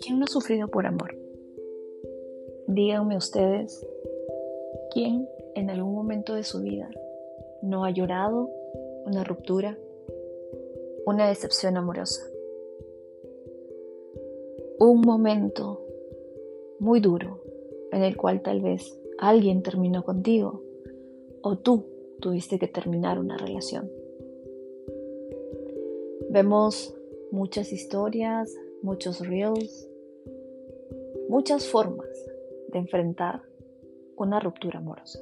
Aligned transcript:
¿Quién 0.00 0.18
no 0.18 0.24
ha 0.24 0.28
sufrido 0.28 0.68
por 0.68 0.84
amor? 0.86 1.16
Díganme 2.66 3.16
ustedes, 3.16 3.86
¿quién 4.92 5.26
en 5.54 5.70
algún 5.70 5.94
momento 5.94 6.34
de 6.34 6.44
su 6.44 6.60
vida 6.60 6.90
no 7.62 7.84
ha 7.84 7.90
llorado 7.90 8.50
una 9.06 9.24
ruptura, 9.24 9.78
una 11.06 11.26
decepción 11.28 11.78
amorosa? 11.78 12.26
Un 14.78 15.00
momento 15.00 15.80
muy 16.78 17.00
duro 17.00 17.40
en 17.90 18.02
el 18.02 18.18
cual 18.18 18.42
tal 18.42 18.60
vez 18.60 19.00
alguien 19.16 19.62
terminó 19.62 20.04
contigo 20.04 20.62
o 21.40 21.56
tú 21.56 21.93
tuviste 22.24 22.58
que 22.58 22.68
terminar 22.68 23.18
una 23.18 23.36
relación. 23.36 23.92
Vemos 26.30 26.96
muchas 27.30 27.70
historias, 27.70 28.50
muchos 28.80 29.20
reels, 29.28 29.86
muchas 31.28 31.66
formas 31.66 32.08
de 32.68 32.78
enfrentar 32.78 33.42
una 34.16 34.40
ruptura 34.40 34.78
amorosa. 34.78 35.18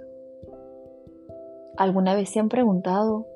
¿Alguna 1.77 2.15
vez 2.15 2.30
se 2.30 2.38
han 2.38 2.48
preguntado 2.48 3.27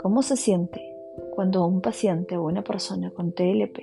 cómo 0.00 0.22
se 0.22 0.36
siente 0.36 0.96
cuando 1.36 1.64
un 1.64 1.80
paciente 1.80 2.36
o 2.36 2.42
una 2.42 2.64
persona 2.64 3.12
con 3.12 3.30
TLP 3.30 3.78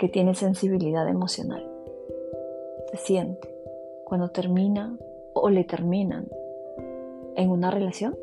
que 0.00 0.08
tiene 0.08 0.34
sensibilidad 0.34 1.08
emocional 1.08 1.64
se 2.90 2.96
siente 2.96 3.54
cuando 4.04 4.30
termina 4.30 4.98
o 5.32 5.48
le 5.48 5.62
terminan 5.62 6.26
en 7.36 7.50
una 7.50 7.70
relación? 7.70 8.16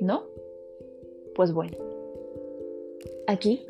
¿No? 0.00 0.24
Pues 1.34 1.52
bueno, 1.52 1.76
aquí 3.26 3.66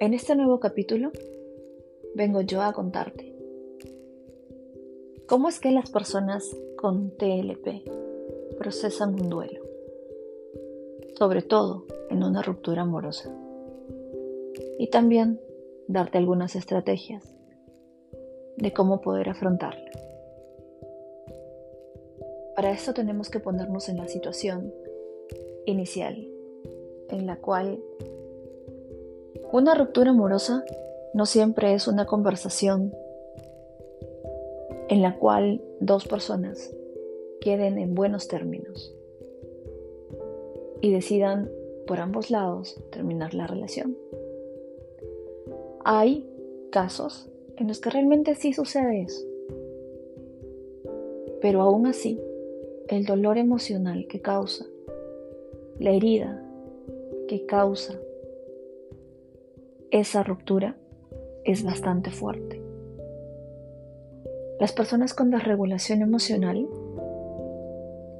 en 0.00 0.14
este 0.14 0.34
nuevo 0.34 0.58
capítulo 0.60 1.12
vengo 2.14 2.40
yo 2.40 2.62
a 2.62 2.72
contarte 2.72 3.34
cómo 5.26 5.48
es 5.48 5.60
que 5.60 5.70
las 5.70 5.90
personas 5.90 6.56
con 6.76 7.10
TLP 7.16 7.88
procesan 8.58 9.14
un 9.14 9.28
duelo, 9.28 9.62
sobre 11.18 11.42
todo 11.42 11.86
en 12.10 12.22
una 12.22 12.42
ruptura 12.42 12.82
amorosa, 12.82 13.30
y 14.78 14.88
también 14.88 15.40
darte 15.88 16.18
algunas 16.18 16.56
estrategias 16.56 17.34
de 18.56 18.72
cómo 18.72 19.00
poder 19.00 19.28
afrontarla. 19.28 19.90
Para 22.54 22.70
esto 22.70 22.94
tenemos 22.94 23.30
que 23.30 23.40
ponernos 23.40 23.88
en 23.88 23.96
la 23.96 24.06
situación 24.06 24.72
inicial 25.66 26.28
en 27.08 27.26
la 27.26 27.36
cual 27.36 27.82
una 29.52 29.74
ruptura 29.74 30.10
amorosa 30.10 30.64
no 31.14 31.26
siempre 31.26 31.74
es 31.74 31.88
una 31.88 32.06
conversación 32.06 32.94
en 34.88 35.02
la 35.02 35.16
cual 35.16 35.62
dos 35.80 36.06
personas 36.06 36.74
queden 37.40 37.78
en 37.78 37.94
buenos 37.94 38.28
términos 38.28 38.94
y 40.80 40.92
decidan 40.92 41.50
por 41.86 42.00
ambos 42.00 42.30
lados 42.30 42.80
terminar 42.90 43.34
la 43.34 43.46
relación. 43.46 43.96
Hay 45.84 46.28
casos 46.70 47.28
en 47.56 47.68
los 47.68 47.80
que 47.80 47.90
realmente 47.90 48.34
sí 48.34 48.52
sucede 48.52 49.02
eso, 49.02 49.24
pero 51.40 51.60
aún 51.60 51.86
así 51.86 52.20
el 52.88 53.06
dolor 53.06 53.38
emocional 53.38 54.06
que 54.08 54.20
causa, 54.20 54.66
la 55.78 55.90
herida 55.90 56.42
que 57.28 57.46
causa 57.46 57.94
esa 59.90 60.22
ruptura 60.22 60.76
es 61.44 61.64
bastante 61.64 62.10
fuerte. 62.10 62.60
Las 64.60 64.72
personas 64.72 65.14
con 65.14 65.30
desregulación 65.30 66.02
emocional 66.02 66.68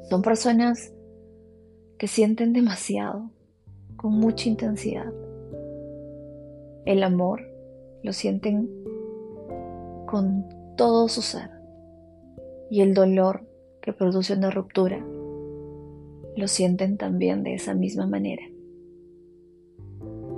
son 0.09 0.23
personas 0.23 0.93
que 1.99 2.07
sienten 2.07 2.53
demasiado, 2.53 3.31
con 3.97 4.13
mucha 4.13 4.49
intensidad. 4.49 5.13
El 6.85 7.03
amor 7.03 7.41
lo 8.03 8.13
sienten 8.13 8.69
con 10.07 10.47
todo 10.77 11.09
su 11.09 11.23
ser 11.23 11.51
y 12.71 12.83
el 12.83 12.95
dolor 12.95 13.54
que 13.85 13.93
produce 13.93 14.33
una 14.33 14.51
ruptura 14.51 15.05
lo 16.37 16.49
sienten 16.49 16.97
también 16.97 17.43
de 17.43 17.55
esa 17.55 17.75
misma 17.75 18.07
manera 18.07 18.43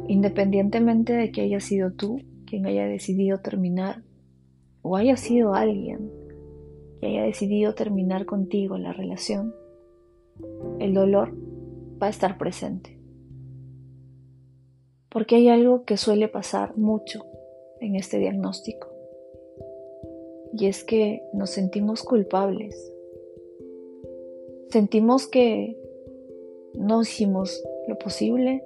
independientemente 0.09 1.13
de 1.13 1.31
que 1.33 1.43
haya 1.43 1.61
sido 1.61 1.93
tú 1.93 2.21
quien 2.47 2.67
haya 2.67 2.87
decidido 2.87 3.39
terminar 3.39 4.03
o 4.83 4.97
haya 4.97 5.17
sido 5.17 5.55
alguien 5.55 6.11
que 7.01 7.07
haya 7.07 7.25
decidido 7.25 7.75
terminar 7.75 8.25
contigo 8.25 8.79
la 8.79 8.93
relación, 8.93 9.55
el 10.79 10.95
dolor 10.95 11.37
va 12.01 12.07
a 12.07 12.11
estar 12.11 12.39
presente. 12.39 12.99
Porque 15.11 15.37
hay 15.37 15.49
algo 15.49 15.85
que 15.85 15.97
suele 15.97 16.29
pasar 16.29 16.77
mucho 16.79 17.25
en 17.81 17.97
este 17.97 18.19
diagnóstico. 18.19 18.89
Y 20.53 20.67
es 20.67 20.85
que 20.85 21.23
nos 21.35 21.51
sentimos 21.51 22.03
culpables. 22.03 22.93
Sentimos 24.71 25.27
que 25.27 25.77
no 26.75 27.03
hicimos 27.03 27.63
lo 27.89 27.99
posible 27.99 28.63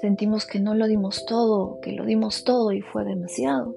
Sentimos 0.00 0.46
que 0.46 0.60
no 0.60 0.74
lo 0.74 0.88
dimos 0.88 1.26
todo, 1.26 1.78
que 1.82 1.92
lo 1.92 2.06
dimos 2.06 2.44
todo 2.44 2.72
y 2.72 2.80
fue 2.80 3.04
demasiado. 3.04 3.74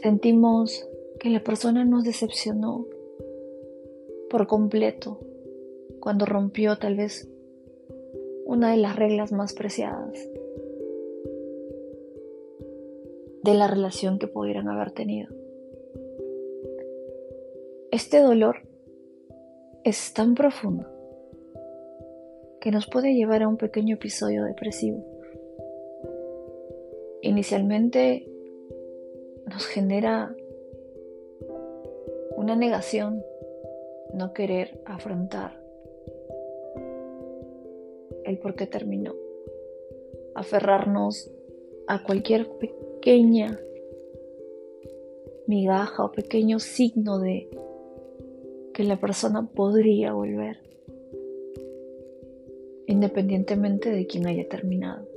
Sentimos 0.00 0.88
que 1.18 1.30
la 1.30 1.42
persona 1.42 1.84
nos 1.84 2.04
decepcionó 2.04 2.86
por 4.30 4.46
completo 4.46 5.18
cuando 5.98 6.24
rompió 6.24 6.78
tal 6.78 6.94
vez 6.94 7.28
una 8.46 8.70
de 8.70 8.76
las 8.76 8.94
reglas 8.94 9.32
más 9.32 9.52
preciadas 9.52 10.12
de 13.42 13.54
la 13.54 13.66
relación 13.66 14.20
que 14.20 14.28
pudieran 14.28 14.68
haber 14.68 14.92
tenido. 14.92 15.43
Este 17.94 18.18
dolor 18.18 18.56
es 19.84 20.14
tan 20.14 20.34
profundo 20.34 20.84
que 22.60 22.72
nos 22.72 22.88
puede 22.88 23.14
llevar 23.14 23.44
a 23.44 23.48
un 23.48 23.56
pequeño 23.56 23.94
episodio 23.94 24.42
depresivo. 24.42 24.98
Inicialmente 27.22 28.28
nos 29.46 29.64
genera 29.68 30.34
una 32.34 32.56
negación, 32.56 33.22
no 34.12 34.32
querer 34.32 34.80
afrontar 34.86 35.52
el 38.24 38.38
por 38.40 38.56
qué 38.56 38.66
terminó, 38.66 39.14
aferrarnos 40.34 41.30
a 41.86 42.02
cualquier 42.02 42.48
pequeña 42.58 43.56
migaja 45.46 46.04
o 46.04 46.10
pequeño 46.10 46.58
signo 46.58 47.20
de 47.20 47.48
que 48.74 48.84
la 48.84 48.98
persona 49.00 49.46
podría 49.46 50.12
volver 50.12 50.58
independientemente 52.86 53.90
de 53.90 54.06
quién 54.06 54.26
haya 54.26 54.46
terminado. 54.48 55.08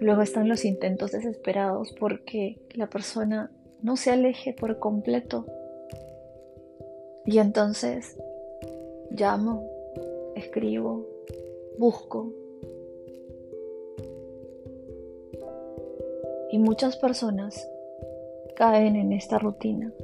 Luego 0.00 0.22
están 0.22 0.48
los 0.48 0.64
intentos 0.64 1.12
desesperados 1.12 1.94
porque 1.98 2.58
la 2.74 2.88
persona 2.88 3.50
no 3.82 3.96
se 3.96 4.10
aleje 4.10 4.52
por 4.52 4.78
completo. 4.78 5.46
Y 7.24 7.38
entonces 7.38 8.16
llamo, 9.10 9.68
escribo, 10.34 11.06
busco. 11.78 12.32
Y 16.50 16.58
muchas 16.58 16.96
personas 16.96 17.68
caen 18.58 18.96
en 18.96 19.12
esta 19.12 19.38
rutina 19.38 19.94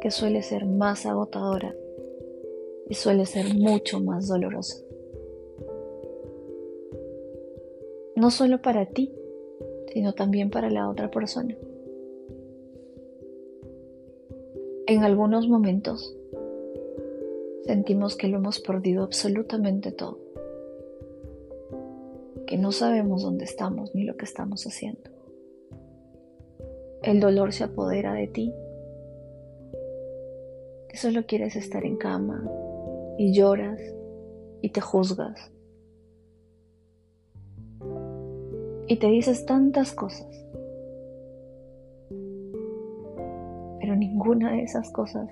que 0.00 0.10
suele 0.10 0.42
ser 0.42 0.64
más 0.64 1.04
agotadora 1.04 1.76
y 2.88 2.94
suele 2.94 3.26
ser 3.26 3.54
mucho 3.54 4.00
más 4.00 4.28
dolorosa. 4.28 4.82
No 8.16 8.30
solo 8.30 8.62
para 8.62 8.86
ti, 8.86 9.12
sino 9.92 10.14
también 10.14 10.48
para 10.48 10.70
la 10.70 10.88
otra 10.88 11.10
persona. 11.10 11.54
En 14.86 15.04
algunos 15.04 15.46
momentos 15.46 16.16
sentimos 17.66 18.16
que 18.16 18.28
lo 18.28 18.38
hemos 18.38 18.58
perdido 18.58 19.04
absolutamente 19.04 19.92
todo, 19.92 20.18
que 22.46 22.56
no 22.56 22.72
sabemos 22.72 23.22
dónde 23.22 23.44
estamos 23.44 23.94
ni 23.94 24.04
lo 24.04 24.16
que 24.16 24.24
estamos 24.24 24.66
haciendo. 24.66 25.17
El 27.02 27.20
dolor 27.20 27.52
se 27.52 27.64
apodera 27.64 28.12
de 28.12 28.26
ti, 28.26 28.54
que 30.88 30.96
solo 30.96 31.24
quieres 31.26 31.56
estar 31.56 31.84
en 31.84 31.96
cama 31.96 32.50
y 33.18 33.32
lloras 33.32 33.80
y 34.60 34.70
te 34.70 34.80
juzgas. 34.80 35.52
Y 38.86 38.96
te 38.98 39.06
dices 39.08 39.44
tantas 39.44 39.92
cosas, 39.92 40.26
pero 43.80 43.94
ninguna 43.96 44.52
de 44.52 44.62
esas 44.62 44.90
cosas 44.90 45.28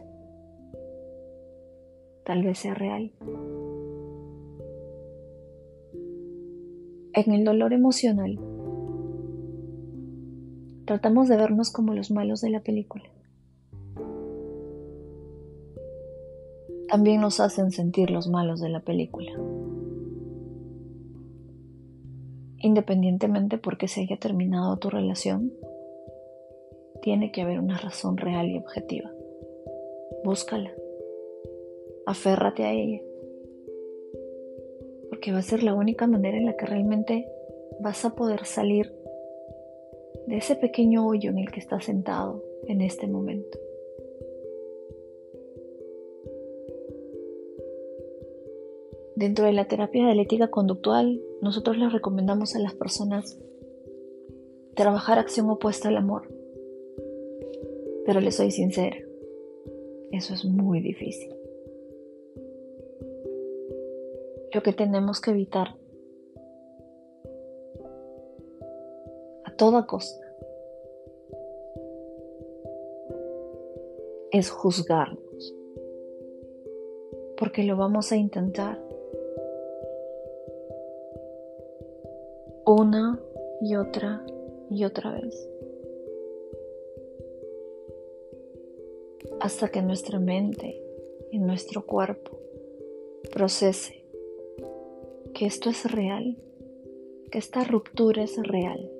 tal 2.25 2.43
vez 2.43 2.59
sea 2.59 2.75
real. 2.75 3.13
En 7.15 7.33
el 7.33 7.45
dolor 7.45 7.73
emocional, 7.73 8.39
tratamos 10.87 11.29
de 11.29 11.37
vernos 11.37 11.71
como 11.71 11.93
los 11.95 12.11
malos 12.11 12.41
de 12.41 12.51
la 12.51 12.61
película. 12.61 13.05
También 16.89 17.21
nos 17.21 17.41
hacen 17.41 17.73
sentir 17.73 18.11
los 18.11 18.29
malos 18.29 18.61
de 18.61 18.69
la 18.69 18.81
película. 18.81 19.33
Independientemente 22.59 23.59
por 23.59 23.77
qué 23.77 23.89
se 23.89 24.03
haya 24.03 24.17
terminado 24.19 24.77
tu 24.79 24.89
relación, 24.89 25.53
tiene 27.03 27.33
que 27.33 27.43
haber 27.43 27.59
una 27.59 27.77
razón 27.77 28.17
real 28.17 28.49
y 28.49 28.59
objetiva. 28.59 29.11
Búscala. 30.25 30.71
Aférrate 32.07 32.65
a 32.65 32.73
ella. 32.73 33.01
Porque 35.11 35.33
va 35.33 35.39
a 35.39 35.43
ser 35.43 35.65
la 35.65 35.75
única 35.75 36.07
manera 36.07 36.39
en 36.39 36.47
la 36.47 36.57
que 36.57 36.67
realmente 36.67 37.29
vas 37.81 38.05
a 38.05 38.15
poder 38.15 38.45
salir 38.45 38.96
de 40.27 40.37
ese 40.37 40.57
pequeño 40.57 41.07
hoyo 41.07 41.31
en 41.31 41.39
el 41.39 41.51
que 41.51 41.61
estás 41.61 41.85
sentado 41.85 42.43
en 42.67 42.81
este 42.81 43.07
momento. 43.07 43.59
Dentro 49.15 49.47
de 49.47 49.53
la 49.53 49.67
terapia 49.67 50.05
dialéctica 50.05 50.49
conductual, 50.49 51.23
nosotros 51.41 51.79
les 51.79 51.93
recomendamos 51.93 52.55
a 52.55 52.59
las 52.59 52.75
personas 52.75 53.39
trabajar 54.75 55.19
acción 55.19 55.49
opuesta 55.49 55.89
al 55.89 55.97
amor. 55.97 56.29
Pero 58.05 58.21
les 58.21 58.37
soy 58.37 58.51
sincera, 58.51 58.99
eso 60.13 60.35
es 60.35 60.45
muy 60.45 60.81
difícil. 60.81 61.35
Lo 64.53 64.63
que 64.63 64.73
tenemos 64.73 65.21
que 65.21 65.31
evitar 65.31 65.77
toda 69.57 69.87
costa 69.87 70.27
es 74.31 74.51
juzgarnos, 74.51 75.55
porque 77.39 77.63
lo 77.63 77.77
vamos 77.77 78.13
a 78.13 78.17
intentar 78.17 78.83
una 82.67 83.21
y 83.61 83.77
otra 83.77 84.25
y 84.71 84.85
otra 84.85 85.13
vez. 85.13 85.49
Hasta 89.41 89.69
que 89.69 89.83
nuestra 89.83 90.19
mente 90.19 90.83
y 91.31 91.39
nuestro 91.39 91.87
cuerpo 91.87 92.39
procese 93.33 94.05
que 95.35 95.47
esto 95.47 95.71
es 95.71 95.91
real, 95.91 96.37
que 97.31 97.39
esta 97.39 97.63
ruptura 97.65 98.23
es 98.23 98.37
real. 98.43 98.91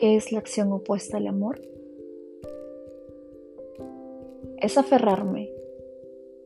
¿Qué 0.00 0.16
es 0.16 0.32
la 0.32 0.38
acción 0.38 0.72
opuesta 0.72 1.18
al 1.18 1.26
amor? 1.26 1.60
Es 4.56 4.78
aferrarme 4.78 5.50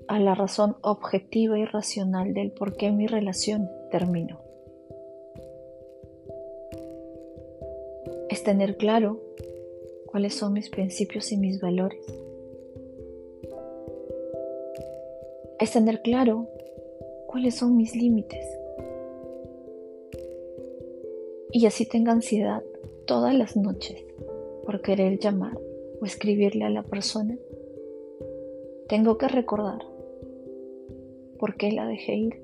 a 0.08 0.18
la 0.18 0.34
razón 0.34 0.74
objetiva 0.82 1.56
y 1.56 1.64
racional 1.64 2.34
del 2.34 2.50
por 2.50 2.76
qué 2.76 2.90
mi 2.90 3.06
relación 3.06 3.70
terminó. 3.92 4.40
es 8.28 8.42
tener 8.42 8.76
claro 8.76 9.20
cuáles 10.06 10.34
son 10.34 10.54
mis 10.54 10.68
principios 10.68 11.30
y 11.30 11.36
mis 11.36 11.60
valores. 11.60 12.04
Es 15.60 15.70
tener 15.70 16.02
claro 16.02 16.48
cuáles 17.28 17.54
son 17.54 17.76
mis 17.76 17.94
límites. 17.94 18.44
Y 21.52 21.66
así 21.66 21.86
tenga 21.86 22.10
ansiedad 22.10 22.64
todas 23.06 23.34
las 23.34 23.56
noches 23.56 24.04
por 24.64 24.80
querer 24.80 25.18
llamar 25.18 25.58
o 26.00 26.04
escribirle 26.04 26.64
a 26.64 26.70
la 26.70 26.82
persona. 26.82 27.36
Tengo 28.88 29.18
que 29.18 29.28
recordar 29.28 29.80
por 31.38 31.56
qué 31.56 31.72
la 31.72 31.86
dejé 31.86 32.14
ir, 32.16 32.42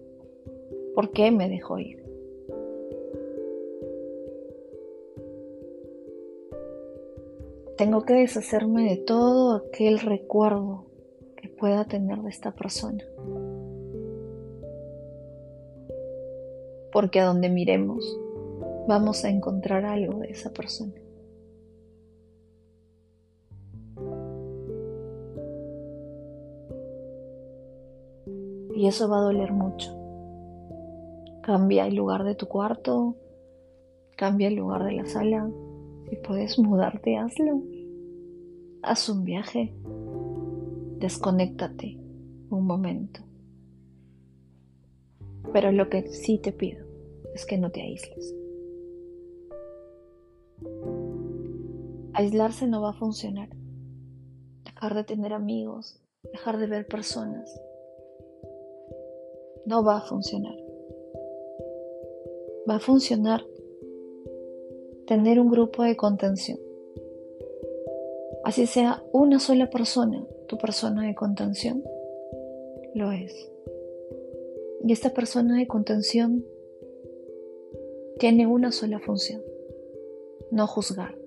por 0.95 1.11
qué 1.13 1.31
me 1.31 1.49
dejó 1.49 1.79
ir. 1.79 2.01
Tengo 7.77 8.03
que 8.03 8.13
deshacerme 8.13 8.91
de 8.91 8.97
todo 8.99 9.55
aquel 9.55 10.01
recuerdo 10.01 10.85
que 11.37 11.49
pueda 11.49 11.87
tener 11.87 12.19
de 12.19 12.29
esta 12.29 12.53
persona. 12.53 13.03
Porque 16.93 17.21
a 17.21 17.25
donde 17.25 17.49
miremos 17.49 18.21
vamos 18.91 19.25
a 19.25 19.31
encontrar 19.31 19.85
algo 19.85 20.19
de 20.19 20.31
esa 20.31 20.51
persona. 20.53 20.93
Y 28.75 28.89
eso 28.89 29.09
va 29.09 29.19
a 29.19 29.23
doler 29.23 29.53
mucho. 29.53 29.97
Cambia 31.41 31.87
el 31.87 31.95
lugar 31.95 32.25
de 32.25 32.35
tu 32.35 32.49
cuarto, 32.49 33.15
cambia 34.17 34.49
el 34.49 34.57
lugar 34.57 34.83
de 34.85 34.93
la 34.93 35.07
sala, 35.07 35.49
si 36.09 36.17
puedes 36.17 36.59
mudarte, 36.59 37.17
hazlo. 37.17 37.63
Haz 38.83 39.09
un 39.09 39.23
viaje. 39.23 39.73
Desconéctate 40.99 41.97
un 42.51 42.67
momento. 42.67 43.21
Pero 45.53 45.71
lo 45.71 45.89
que 45.89 46.09
sí 46.09 46.39
te 46.39 46.51
pido 46.51 46.85
es 47.37 47.47
que 47.47 47.57
no 47.57 47.71
te 47.71 47.83
aísles. 47.83 48.40
Aislarse 52.15 52.67
no 52.67 52.83
va 52.83 52.91
a 52.91 52.99
funcionar. 52.99 53.49
Dejar 54.65 54.95
de 54.95 55.05
tener 55.05 55.33
amigos, 55.33 56.01
dejar 56.33 56.59
de 56.59 56.67
ver 56.67 56.87
personas, 56.87 57.61
no 59.67 59.85
va 59.85 59.99
a 59.99 60.01
funcionar. 60.03 60.57
Va 62.69 62.77
a 62.77 62.81
funcionar 62.81 63.45
tener 65.07 65.41
un 65.41 65.51
grupo 65.51 65.83
de 65.83 65.97
contención. 65.97 66.59
Así 68.45 68.67
sea 68.67 69.03
una 69.13 69.39
sola 69.39 69.69
persona, 69.69 70.25
tu 70.47 70.57
persona 70.57 71.07
de 71.07 71.15
contención, 71.15 71.83
lo 72.95 73.13
es. 73.13 73.51
Y 74.83 74.93
esta 74.93 75.11
persona 75.11 75.59
de 75.59 75.67
contención 75.67 76.45
tiene 78.19 78.47
una 78.47 78.73
sola 78.73 78.99
función, 78.99 79.43
no 80.51 80.67
juzgar, 80.67 81.20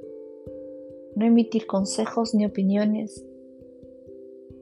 no 1.16 1.26
emitir 1.26 1.66
consejos 1.66 2.34
ni 2.34 2.46
opiniones, 2.46 3.26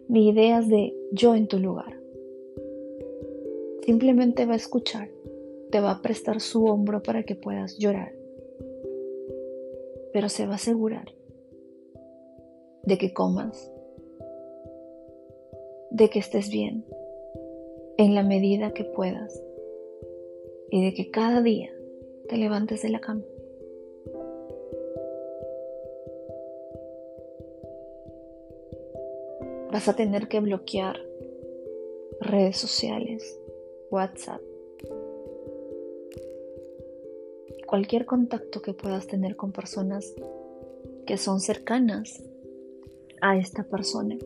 ni 0.07 0.29
ideas 0.29 0.67
de 0.67 0.93
yo 1.11 1.35
en 1.35 1.47
tu 1.47 1.59
lugar. 1.59 1.99
Simplemente 3.85 4.45
va 4.45 4.53
a 4.53 4.57
escuchar, 4.57 5.09
te 5.71 5.79
va 5.79 5.91
a 5.91 6.01
prestar 6.01 6.41
su 6.41 6.65
hombro 6.65 7.01
para 7.01 7.23
que 7.23 7.35
puedas 7.35 7.77
llorar 7.77 8.21
pero 10.11 10.29
se 10.29 10.45
va 10.45 10.53
a 10.53 10.55
asegurar 10.55 11.13
de 12.83 12.97
que 12.97 13.13
comas, 13.13 13.71
de 15.91 16.09
que 16.09 16.19
estés 16.19 16.49
bien 16.49 16.85
en 17.97 18.15
la 18.15 18.23
medida 18.23 18.73
que 18.73 18.83
puedas 18.83 19.41
y 20.69 20.83
de 20.83 20.93
que 20.93 21.11
cada 21.11 21.41
día 21.41 21.69
te 22.27 22.37
levantes 22.37 22.81
de 22.81 22.89
la 22.89 22.99
cama. 22.99 23.23
Vas 29.71 29.87
a 29.87 29.95
tener 29.95 30.27
que 30.27 30.39
bloquear 30.39 30.97
redes 32.19 32.57
sociales, 32.57 33.39
WhatsApp, 33.89 34.41
cualquier 37.65 38.05
contacto 38.05 38.61
que 38.61 38.73
puedas 38.73 39.07
tener 39.07 39.35
con 39.35 39.51
personas 39.51 40.13
que 41.05 41.17
son 41.17 41.39
cercanas 41.39 42.21
a 43.21 43.37
esta 43.37 43.63
persona. 43.63 44.17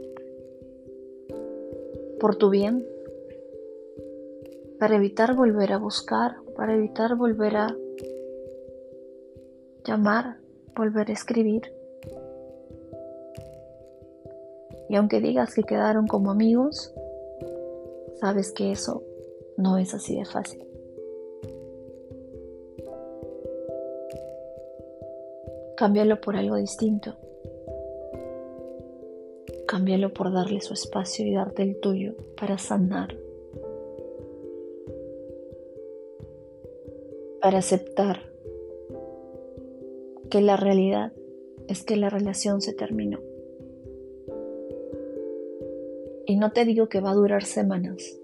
Por 2.19 2.35
tu 2.37 2.49
bien, 2.49 2.85
para 4.79 4.95
evitar 4.95 5.35
volver 5.35 5.73
a 5.73 5.77
buscar, 5.77 6.37
para 6.55 6.75
evitar 6.75 7.15
volver 7.15 7.55
a 7.55 7.75
llamar 9.85 10.37
volver 10.75 11.09
a 11.09 11.13
escribir. 11.13 11.74
Y 14.89 14.95
aunque 14.95 15.19
digas 15.19 15.53
que 15.53 15.63
quedaron 15.63 16.07
como 16.07 16.31
amigos, 16.31 16.93
sabes 18.19 18.51
que 18.51 18.71
eso 18.71 19.03
no 19.57 19.77
es 19.77 19.93
así 19.93 20.15
de 20.15 20.25
fácil. 20.25 20.65
Cámbialo 25.75 26.21
por 26.21 26.35
algo 26.35 26.55
distinto. 26.55 27.15
Cámbialo 29.67 30.13
por 30.13 30.31
darle 30.31 30.61
su 30.61 30.73
espacio 30.73 31.25
y 31.25 31.33
darte 31.33 31.63
el 31.63 31.79
tuyo 31.79 32.15
para 32.39 32.57
sanar. 32.57 33.17
Para 37.41 37.57
aceptar 37.57 38.21
que 40.29 40.41
la 40.41 40.55
realidad 40.55 41.11
es 41.67 41.83
que 41.83 41.97
la 41.97 42.09
relación 42.09 42.61
se 42.61 42.73
terminó. 42.73 43.19
Y 46.35 46.37
no 46.37 46.51
te 46.51 46.65
digo 46.65 46.89
que 46.89 46.99
va 46.99 47.11
a 47.11 47.15
durar 47.15 47.45
semanas, 47.45 48.19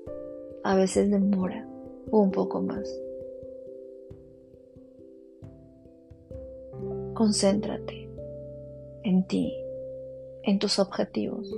a 0.65 0.75
veces 0.75 1.09
demora 1.09 1.65
un 2.11 2.29
poco 2.29 2.61
más. 2.61 2.93
Concéntrate 7.13 8.09
en 9.03 9.25
ti, 9.27 9.55
en 10.43 10.59
tus 10.59 10.77
objetivos. 10.77 11.55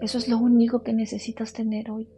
Eso 0.00 0.16
es 0.16 0.28
lo 0.28 0.38
único 0.38 0.82
que 0.82 0.94
necesitas 0.94 1.52
tener 1.52 1.90
hoy. 1.90 2.08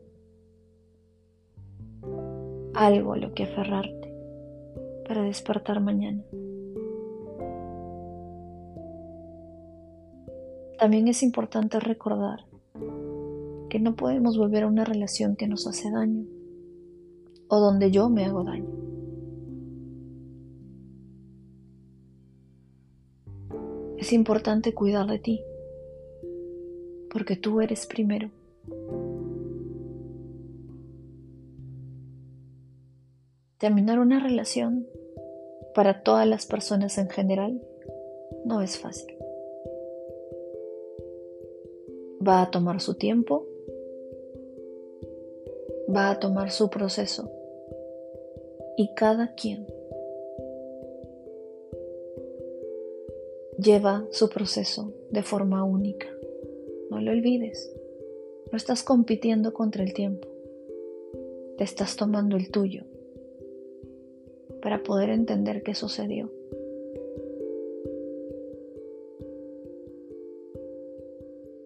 Algo 2.75 3.15
a 3.15 3.17
lo 3.17 3.35
que 3.35 3.43
aferrarte 3.43 4.15
para 5.09 5.23
despertar 5.25 5.81
mañana. 5.81 6.23
También 10.79 11.09
es 11.09 11.25
importante 11.25 11.81
recordar 11.81 12.52
que 13.73 13.81
no 13.81 13.97
podemos 13.97 14.37
volver 14.37 14.65
a 14.65 14.67
una 14.67 14.85
relación 14.85 15.35
que 15.35 15.49
nos 15.49 15.67
hace 15.67 15.91
daño 15.91 16.27
o 17.49 17.59
donde 17.59 17.91
yo 17.91 18.11
me 18.11 18.27
hago 18.27 18.45
daño. 18.45 18.69
Es 23.97 24.13
importante 24.13 24.75
cuidar 24.75 25.07
de 25.07 25.19
ti, 25.19 25.41
porque 27.11 27.35
tú 27.37 27.63
eres 27.63 27.87
primero. 27.87 28.29
Terminar 33.57 34.01
una 34.01 34.21
relación 34.21 34.87
para 35.75 36.03
todas 36.03 36.27
las 36.27 36.45
personas 36.45 36.99
en 36.99 37.09
general 37.09 37.63
no 38.45 38.61
es 38.61 38.79
fácil. 38.79 39.15
Va 42.21 42.43
a 42.43 42.51
tomar 42.51 42.83
su 42.83 42.97
tiempo, 42.97 43.47
va 45.95 46.11
a 46.11 46.19
tomar 46.19 46.51
su 46.51 46.71
proceso 46.71 47.31
y 48.77 48.95
cada 48.95 49.35
quien 49.35 49.67
lleva 53.59 54.07
su 54.11 54.29
proceso 54.29 54.93
de 55.11 55.23
forma 55.23 55.65
única. 55.65 56.09
No 56.91 57.01
lo 57.01 57.11
olvides. 57.11 57.73
No 58.51 58.57
estás 58.57 58.83
compitiendo 58.83 59.53
contra 59.53 59.83
el 59.83 59.95
tiempo. 59.95 60.29
Te 61.57 61.65
estás 61.65 61.97
tomando 61.97 62.37
el 62.37 62.51
tuyo 62.51 62.85
para 64.61 64.83
poder 64.83 65.11
entender 65.11 65.63
qué 65.63 65.75
sucedió. 65.75 66.31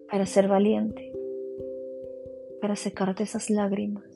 Para 0.09 0.25
ser 0.25 0.47
valiente. 0.47 1.13
Para 2.61 2.75
secarte 2.75 3.23
esas 3.23 3.49
lágrimas. 3.49 4.06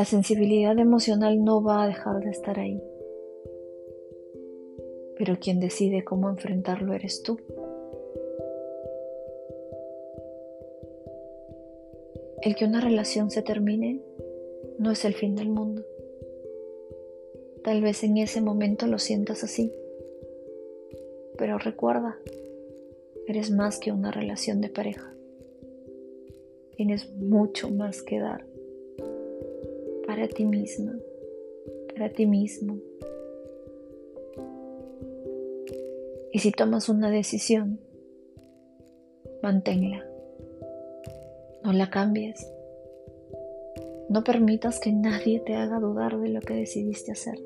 La 0.00 0.06
sensibilidad 0.06 0.78
emocional 0.78 1.44
no 1.44 1.62
va 1.62 1.82
a 1.82 1.86
dejar 1.86 2.24
de 2.24 2.30
estar 2.30 2.58
ahí 2.58 2.80
pero 5.20 5.38
quien 5.38 5.60
decide 5.60 6.02
cómo 6.02 6.30
enfrentarlo 6.30 6.94
eres 6.94 7.22
tú. 7.22 7.38
El 12.40 12.56
que 12.56 12.64
una 12.64 12.80
relación 12.80 13.30
se 13.30 13.42
termine 13.42 14.00
no 14.78 14.90
es 14.92 15.04
el 15.04 15.12
fin 15.12 15.36
del 15.36 15.50
mundo. 15.50 15.84
Tal 17.62 17.82
vez 17.82 18.02
en 18.02 18.16
ese 18.16 18.40
momento 18.40 18.86
lo 18.86 18.98
sientas 18.98 19.44
así, 19.44 19.70
pero 21.36 21.58
recuerda, 21.58 22.16
eres 23.26 23.50
más 23.50 23.78
que 23.78 23.92
una 23.92 24.10
relación 24.10 24.62
de 24.62 24.70
pareja. 24.70 25.14
Tienes 26.78 27.12
mucho 27.12 27.68
más 27.68 28.00
que 28.00 28.20
dar 28.20 28.46
para 30.10 30.26
ti 30.26 30.44
misma, 30.44 30.98
para 31.94 32.10
ti 32.10 32.26
mismo, 32.26 32.78
Y 36.32 36.38
si 36.40 36.50
tomas 36.52 36.88
una 36.88 37.10
decisión, 37.10 37.80
manténla. 39.42 40.04
No 41.62 41.72
la 41.72 41.90
cambies. 41.90 42.52
No 44.08 44.22
permitas 44.24 44.80
que 44.80 44.92
nadie 44.92 45.40
te 45.40 45.54
haga 45.54 45.78
dudar 45.78 46.18
de 46.18 46.28
lo 46.28 46.40
que 46.40 46.54
decidiste 46.54 47.12
hacer. 47.12 47.38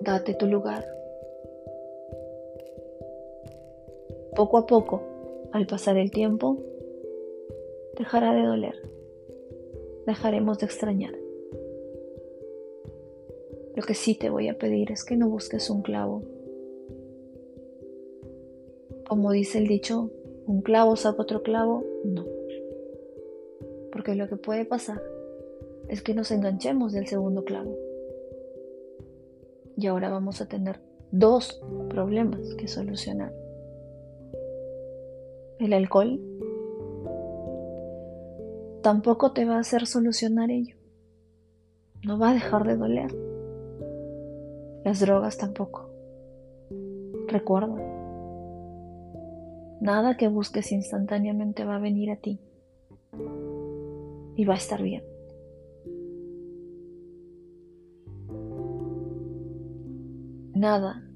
Date 0.00 0.34
tu 0.34 0.46
lugar. 0.46 0.84
Poco 4.36 4.58
a 4.58 4.66
poco, 4.66 5.02
al 5.52 5.66
pasar 5.66 5.96
el 5.96 6.10
tiempo, 6.10 6.56
dejará 7.98 8.32
de 8.32 8.42
doler. 8.42 8.95
Dejaremos 10.06 10.58
de 10.58 10.66
extrañar. 10.66 11.14
Lo 13.74 13.82
que 13.82 13.94
sí 13.94 14.14
te 14.14 14.30
voy 14.30 14.48
a 14.48 14.56
pedir 14.56 14.90
es 14.92 15.04
que 15.04 15.16
no 15.16 15.28
busques 15.28 15.68
un 15.68 15.82
clavo. 15.82 16.22
Como 19.08 19.32
dice 19.32 19.58
el 19.58 19.66
dicho, 19.66 20.10
un 20.46 20.62
clavo 20.62 20.96
saca 20.96 21.22
otro 21.22 21.42
clavo, 21.42 21.84
no. 22.04 22.24
Porque 23.92 24.14
lo 24.14 24.28
que 24.28 24.36
puede 24.36 24.64
pasar 24.64 25.02
es 25.88 26.02
que 26.02 26.14
nos 26.14 26.30
enganchemos 26.30 26.92
del 26.92 27.06
segundo 27.06 27.44
clavo. 27.44 27.76
Y 29.76 29.88
ahora 29.88 30.08
vamos 30.08 30.40
a 30.40 30.48
tener 30.48 30.80
dos 31.10 31.60
problemas 31.90 32.54
que 32.54 32.68
solucionar. 32.68 33.34
El 35.58 35.72
alcohol 35.72 36.20
tampoco 38.86 39.32
te 39.32 39.44
va 39.44 39.56
a 39.56 39.58
hacer 39.58 39.84
solucionar 39.84 40.52
ello. 40.52 40.76
No 42.04 42.20
va 42.20 42.30
a 42.30 42.34
dejar 42.34 42.64
de 42.64 42.76
doler. 42.76 43.12
Las 44.84 45.00
drogas 45.00 45.36
tampoco. 45.38 45.90
Recuerda, 47.26 47.74
nada 49.80 50.16
que 50.16 50.28
busques 50.28 50.70
instantáneamente 50.70 51.64
va 51.64 51.74
a 51.74 51.80
venir 51.80 52.12
a 52.12 52.20
ti 52.20 52.38
y 54.36 54.44
va 54.44 54.54
a 54.54 54.58
estar 54.58 54.80
bien. 54.80 55.02
Nada 60.54 61.10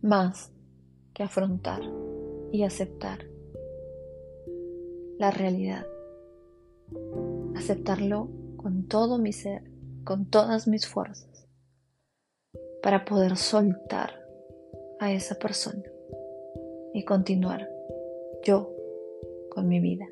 más 0.00 0.50
que 1.12 1.22
afrontar 1.22 1.82
y 2.50 2.62
aceptar 2.62 3.26
la 5.18 5.30
realidad. 5.30 5.91
Aceptarlo 7.56 8.28
con 8.56 8.86
todo 8.86 9.18
mi 9.18 9.32
ser, 9.32 9.62
con 10.04 10.28
todas 10.28 10.66
mis 10.68 10.86
fuerzas 10.86 11.32
para 12.82 13.04
poder 13.04 13.36
soltar 13.36 14.10
a 14.98 15.12
esa 15.12 15.36
persona 15.36 15.84
y 16.92 17.04
continuar 17.04 17.68
yo 18.42 18.70
con 19.50 19.68
mi 19.68 19.80
vida. 19.80 20.08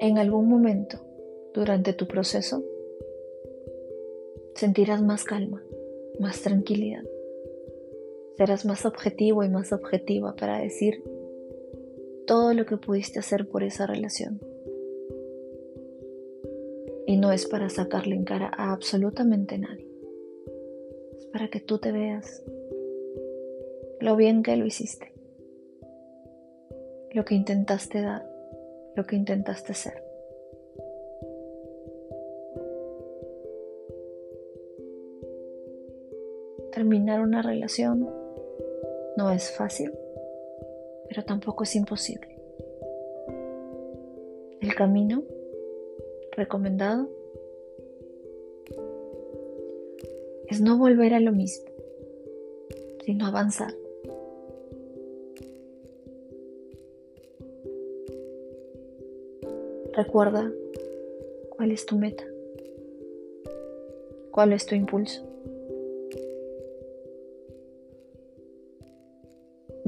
En 0.00 0.18
algún 0.18 0.48
momento 0.48 0.98
durante 1.54 1.92
tu 1.92 2.06
proceso 2.06 2.64
sentirás 4.54 5.02
más 5.02 5.24
calma, 5.24 5.62
más 6.18 6.40
tranquilidad. 6.42 7.04
Serás 8.36 8.64
más 8.64 8.86
objetivo 8.86 9.44
y 9.44 9.48
más 9.48 9.72
objetiva 9.72 10.34
para 10.34 10.58
decir 10.58 11.02
todo 12.26 12.54
lo 12.54 12.64
que 12.64 12.76
pudiste 12.76 13.18
hacer 13.18 13.48
por 13.48 13.64
esa 13.64 13.86
relación. 13.86 14.40
Y 17.06 17.16
no 17.16 17.32
es 17.32 17.46
para 17.46 17.68
sacarle 17.68 18.14
en 18.14 18.24
cara 18.24 18.52
a 18.56 18.72
absolutamente 18.72 19.58
nadie. 19.58 19.88
Es 21.16 21.26
para 21.26 21.48
que 21.48 21.58
tú 21.58 21.78
te 21.78 21.90
veas 21.90 22.42
lo 24.00 24.14
bien 24.14 24.44
que 24.44 24.56
lo 24.56 24.64
hiciste, 24.64 25.12
lo 27.12 27.24
que 27.24 27.34
intentaste 27.34 28.00
dar, 28.00 28.24
lo 28.94 29.04
que 29.06 29.16
intentaste 29.16 29.74
ser. 29.74 30.02
Terminar 36.72 37.20
una 37.20 37.42
relación 37.42 38.19
no 39.20 39.30
es 39.30 39.50
fácil, 39.50 39.92
pero 41.06 41.22
tampoco 41.26 41.64
es 41.64 41.76
imposible. 41.76 42.38
El 44.62 44.74
camino 44.74 45.22
recomendado 46.32 47.06
es 50.48 50.62
no 50.62 50.78
volver 50.78 51.12
a 51.12 51.20
lo 51.20 51.32
mismo, 51.32 51.66
sino 53.04 53.26
avanzar. 53.26 53.74
Recuerda 59.92 60.50
cuál 61.50 61.72
es 61.72 61.84
tu 61.84 61.98
meta, 61.98 62.24
cuál 64.30 64.54
es 64.54 64.64
tu 64.64 64.74
impulso. 64.74 65.29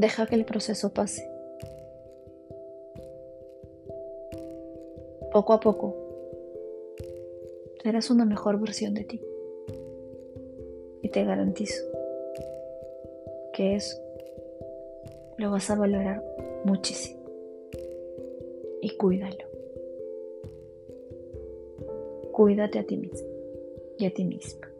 Deja 0.02 0.26
que 0.26 0.34
el 0.34 0.44
proceso 0.44 0.92
pase. 0.92 1.30
Poco 5.30 5.52
a 5.52 5.60
poco, 5.60 5.94
serás 7.84 8.10
una 8.10 8.24
mejor 8.24 8.58
versión 8.58 8.94
de 8.94 9.04
ti. 9.04 9.20
Y 11.02 11.08
te 11.08 11.22
garantizo 11.22 11.84
que 13.52 13.76
eso 13.76 13.96
lo 15.38 15.52
vas 15.52 15.70
a 15.70 15.76
valorar 15.76 16.20
muchísimo. 16.64 17.22
Y 18.80 18.96
cuídalo. 18.96 19.46
Cuídate 22.32 22.80
a 22.80 22.84
ti 22.84 22.96
mismo 22.96 23.28
y 23.98 24.06
a 24.06 24.12
ti 24.12 24.24
misma. 24.24 24.71